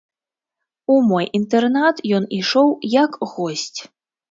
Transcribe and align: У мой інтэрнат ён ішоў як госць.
У 0.93 0.95
мой 1.09 1.27
інтэрнат 1.41 1.95
ён 2.21 2.27
ішоў 2.41 2.75
як 2.97 3.23
госць. 3.37 3.79